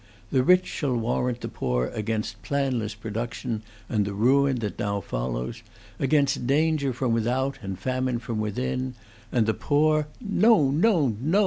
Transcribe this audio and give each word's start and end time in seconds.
The 0.31 0.41
rich 0.43 0.65
shall 0.65 0.95
warrant 0.97 1.41
the 1.41 1.47
poor 1.47 1.85
against 1.89 2.41
planless 2.41 2.95
production 2.95 3.61
and 3.87 4.03
the 4.03 4.15
ruin 4.15 4.55
that 4.55 4.79
now 4.79 4.99
follows, 4.99 5.61
against 5.99 6.47
danger 6.47 6.91
from 6.91 7.13
without 7.13 7.59
and 7.61 7.77
famine 7.77 8.17
from 8.17 8.39
within, 8.39 8.95
and 9.31 9.45
the 9.45 9.53
poor" 9.53 10.07
"No, 10.19 10.71
no, 10.71 11.15
no!" 11.21 11.39